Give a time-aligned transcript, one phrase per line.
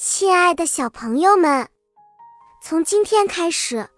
[0.00, 1.68] 亲爱的小朋友们，
[2.62, 3.88] 从今天开始，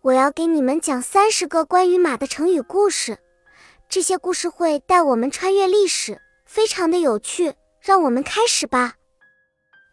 [0.00, 3.20] 我要给你们讲三十个关于马的成语故事。
[3.88, 7.54] 这些故事会带我们穿越历史，非常的有趣。
[7.80, 8.94] 让我们开始吧。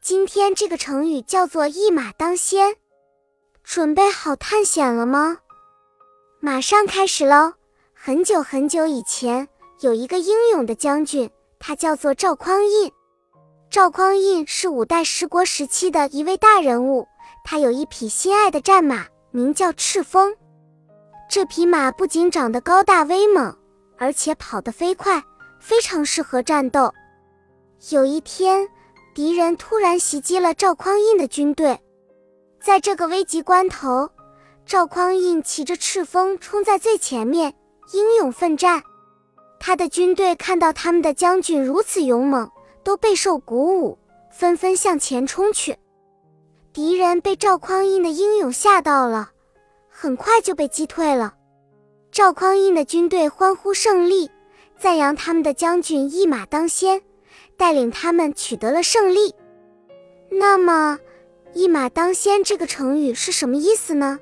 [0.01, 2.77] 今天这个成语叫做“一马当先”，
[3.63, 5.37] 准备好探险了吗？
[6.39, 7.53] 马上开始喽！
[7.93, 9.47] 很久很久以前，
[9.81, 12.91] 有一个英勇的将军，他叫做赵匡胤。
[13.71, 17.07] 赵匡胤是五代十国时期的一位大人物，
[17.41, 20.35] 他有一匹心爱的战马，名叫赤峰。
[21.29, 23.57] 这匹马不仅长得高大威猛，
[23.97, 25.23] 而且跑得飞快，
[25.61, 26.93] 非常适合战斗。
[27.91, 28.67] 有一天，
[29.15, 31.79] 敌人突然袭击了赵匡胤的军队，
[32.61, 34.09] 在这个危急关头，
[34.65, 37.53] 赵匡胤骑着赤峰冲在最前面，
[37.93, 38.83] 英勇奋战。
[39.61, 42.51] 他的军队看到他们的将军如此勇猛。
[42.83, 43.97] 都备受鼓舞，
[44.31, 45.77] 纷纷向前冲去。
[46.73, 49.31] 敌人被赵匡胤的英勇吓到了，
[49.89, 51.33] 很快就被击退了。
[52.11, 54.29] 赵匡胤的军队欢呼胜利，
[54.77, 57.01] 赞扬他们的将军一马当先，
[57.57, 59.33] 带领他们取得了胜利。
[60.29, 60.97] 那么
[61.53, 64.19] ，“一马当先”这个成语是什么意思呢？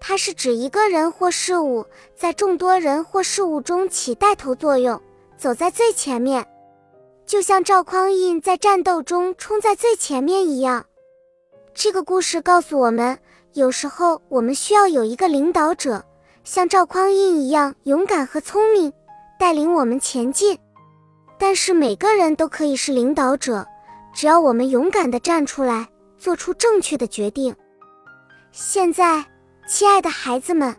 [0.00, 5.00] 它是指一个人或事物在众多人或事物中起带头作用，
[5.36, 6.46] 走在最前面。
[7.28, 10.86] 就像赵匡胤在战斗中冲在最前面一样，
[11.74, 13.18] 这个故事告诉我们，
[13.52, 16.02] 有时候我们需要有一个领导者，
[16.42, 18.90] 像赵匡胤一样勇敢和聪明，
[19.38, 20.58] 带领我们前进。
[21.38, 23.66] 但是每个人都可以是领导者，
[24.14, 27.54] 只要我们勇敢地站出来，做出正确的决定。
[28.52, 29.22] 现在，
[29.68, 30.74] 亲爱的孩子们，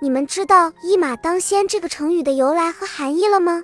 [0.00, 3.62] 你们知道“一马当先”这个成语的由来和含义了吗？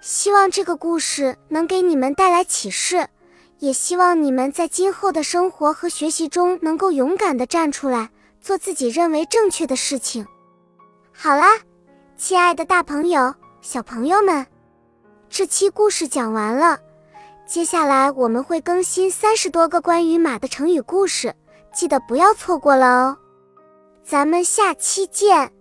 [0.00, 3.06] 希望这个故事能给你们带来启示，
[3.58, 10.26] 也希望你们在今后的生活和学习中能够勇敢地站出来，做自己认为正确的事情。
[11.12, 11.58] 好啦，
[12.16, 14.46] 亲爱的大朋友、小朋友们，
[15.28, 16.78] 这期故事讲完了，
[17.46, 21.34] 接下来我们会更新三十多个关于马的成语故事，
[21.74, 23.18] 记得不要错过了哦。
[24.02, 25.52] 咱们下期见。